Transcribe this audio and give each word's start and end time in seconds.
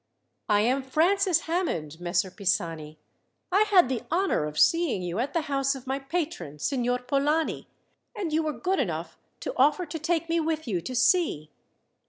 "I 0.49 0.61
am 0.61 0.81
Francis 0.81 1.41
Hammond, 1.41 1.99
Messer 1.99 2.31
Pisani. 2.31 2.97
I 3.51 3.65
had 3.69 3.87
the 3.87 4.01
honour 4.11 4.45
of 4.45 4.57
seeing 4.57 5.03
you 5.03 5.19
at 5.19 5.33
the 5.35 5.41
house 5.41 5.75
of 5.75 5.85
my 5.85 5.99
patron, 5.99 6.57
Signor 6.57 6.97
Polani, 7.03 7.67
and 8.15 8.33
you 8.33 8.41
were 8.41 8.51
good 8.51 8.79
enough 8.79 9.19
to 9.41 9.53
offer 9.57 9.85
to 9.85 9.99
take 9.99 10.27
me 10.27 10.39
with 10.39 10.67
you 10.67 10.81
to 10.81 10.95
sea." 10.95 11.51